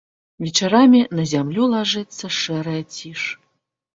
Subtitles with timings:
[0.45, 3.21] Вечарамі на зямлю лажыцца шэрая ціш.